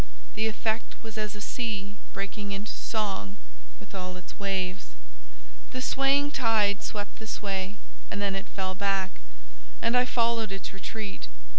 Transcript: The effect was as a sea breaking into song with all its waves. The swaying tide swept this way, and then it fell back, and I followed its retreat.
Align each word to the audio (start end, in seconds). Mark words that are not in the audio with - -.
The 0.33 0.47
effect 0.47 0.95
was 1.03 1.15
as 1.15 1.35
a 1.35 1.41
sea 1.41 1.95
breaking 2.11 2.53
into 2.53 2.71
song 2.71 3.35
with 3.79 3.93
all 3.93 4.17
its 4.17 4.33
waves. 4.39 4.95
The 5.73 5.81
swaying 5.83 6.31
tide 6.31 6.81
swept 6.81 7.19
this 7.19 7.39
way, 7.39 7.75
and 8.09 8.19
then 8.19 8.33
it 8.33 8.47
fell 8.49 8.73
back, 8.73 9.11
and 9.79 9.95
I 9.95 10.05
followed 10.05 10.51
its 10.51 10.73
retreat. 10.73 11.27